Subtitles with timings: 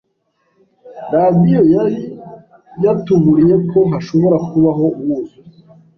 [1.15, 2.01] Radiyo yari
[2.83, 5.49] yatuburiye ko hashobora kubaho umwuzure.